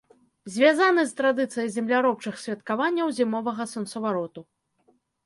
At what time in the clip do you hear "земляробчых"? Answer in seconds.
1.75-2.39